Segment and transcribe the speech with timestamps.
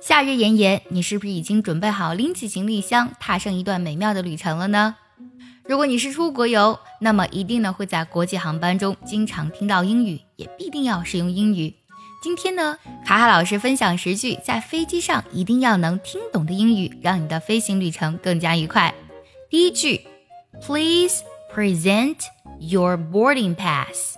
[0.00, 4.96] 夏日炎炎，你是不是已经准备好拎起行李箱，踏上一段美妙的旅程了呢？
[5.64, 11.74] 如果你是出国游，那么一定呢会在国际航班中经常听到英语，也必定要使用英语。
[12.22, 18.94] 今天呢，卡卡老师分享十句在飞机上一定要能听懂的英语，让你的飞行旅程更加愉快。
[19.50, 20.00] 第一句
[20.60, 21.22] ，Please
[21.54, 22.16] present
[22.58, 24.14] your boarding pass。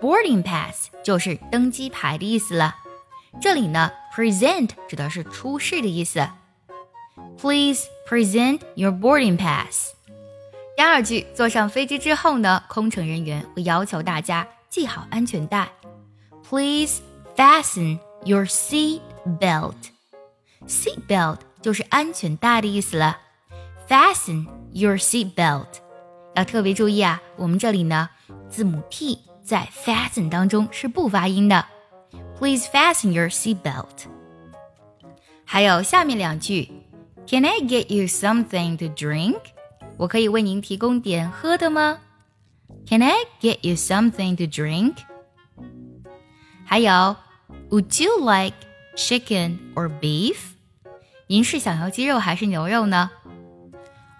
[0.00, 2.76] boarding pass 就是登机牌的意思了。
[3.40, 6.27] 这里呢 ，present 指的是出示的意思。
[7.37, 9.91] Please present your boarding pass。
[10.75, 15.69] 第二句，坐上飞机之后呢，空乘人员会要求大家系好安全带。
[16.47, 17.01] Please
[17.35, 19.01] fasten your seat
[19.39, 23.19] belt。seat belt 就是安全带的意思了。
[23.87, 25.67] Fasten your seat belt。
[26.35, 28.09] 要特别注意啊，我们这里呢，
[28.49, 31.65] 字母 T 在 fasten 当中是不发音的。
[32.37, 34.07] Please fasten your seat belt。
[35.45, 36.69] 还有下面两句，
[37.27, 39.39] Can I get you something to drink？
[39.97, 41.99] 我可以为您提供点喝的吗？
[42.87, 44.95] Can I get you something to drink？
[46.65, 47.15] 还有，
[47.69, 48.55] Would you like
[48.95, 50.37] chicken or beef？
[51.27, 53.11] 您是想要鸡肉还是牛肉呢？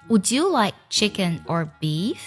[0.10, 2.18] Would you like chicken or beef？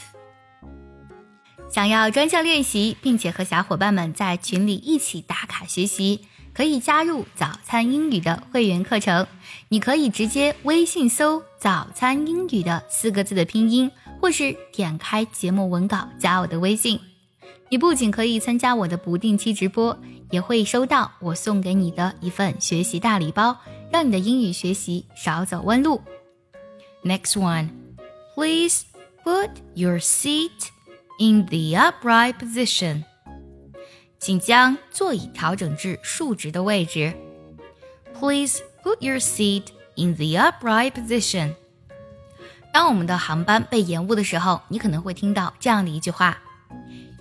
[1.72, 9.26] 想要专项练习，并且和小伙伴们在群里一起打卡学习，可以加入早餐英语的会员课程。
[9.70, 17.00] 你可以直接微信搜“早餐英语”的四个字的拼音，或是点开节目文稿加我的微信。
[17.70, 19.98] 你不仅可以参加我的不定期直播，
[20.30, 23.58] 也会收到我送给你的一份学习大礼包，
[23.90, 26.02] 让你的英语学习少走弯路。
[27.02, 27.70] Next one,
[28.36, 28.84] please
[29.24, 30.50] put your seat.
[31.22, 33.04] In the upright position，
[34.18, 37.14] 请将座椅调整至竖直的位置。
[38.20, 41.54] Please put your seat in the upright position。
[42.74, 46.42] 当我们的航班被延误的时候，你可能会听到这样的一句话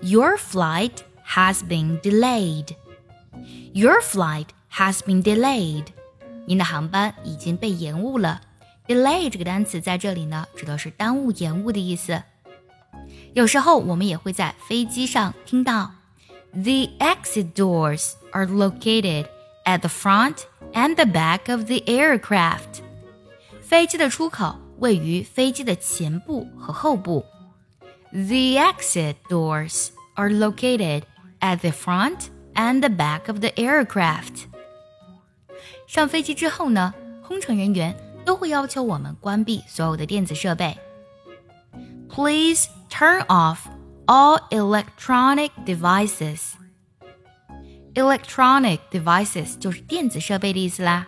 [0.00, 0.92] ：Your flight
[1.26, 2.74] has been delayed.
[3.74, 5.88] Your flight has been delayed。
[6.47, 8.41] 您的航班已经被延误了。
[8.86, 12.22] Delay 这个单词在这里呢，指的是耽误、延误的意思。
[13.33, 15.91] 有时候我们也会在飞机上听到，
[16.51, 19.27] The exit doors are located
[19.66, 20.43] at the front
[20.73, 22.81] and the back of the aircraft。
[23.61, 27.25] 飞机的出口位于飞机的前部和后部。
[28.11, 31.03] The exit doors are located
[31.41, 34.45] at the front and the back of the aircraft。
[35.88, 36.93] 上飞机之后呢，
[37.27, 40.77] 空乘人员都会要求我们关闭所有的电子设备。
[42.09, 43.67] Please turn off
[44.05, 46.53] all electronic devices.
[47.93, 51.07] Electronic devices 就是电子设备的意思啦。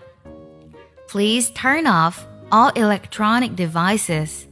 [1.09, 2.15] Please turn off
[2.49, 4.43] all electronic devices.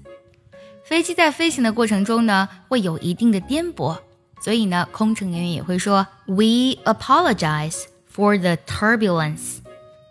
[0.83, 3.97] 飞机在飞行的过程中呢，会有一定的颠簸，
[4.41, 9.59] 所以呢，空乘人员也会说 We apologize for the turbulence.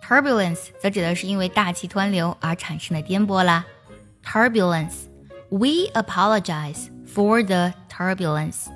[0.03, 3.65] Turbulence 则指的是因为大气湍流而产生的颠簸啦。
[4.25, 5.09] Turbulence.
[5.51, 8.68] We apologize for the turbulence。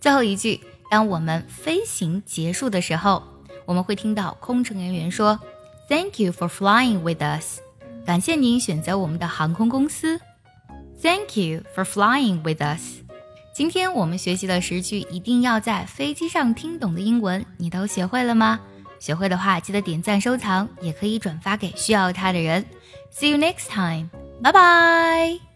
[0.00, 0.60] 最后一句，
[0.90, 3.22] 当我们飞行结束的时候，
[3.66, 5.38] 我们会听到空乘人员说
[5.88, 7.60] ：“Thank you for flying with us。”
[8.06, 10.20] 感谢您选择我们的航空公司。
[11.02, 13.02] Thank you for flying with us。
[13.54, 18.60] 今天我们学习了十句一定要在飞机上听懂的英文，你都学会了吗？
[18.98, 22.64] 学会的话，记得点赞收藏，也可以转发给需要它的人。
[23.12, 24.08] See you next time。
[24.42, 25.49] 拜拜。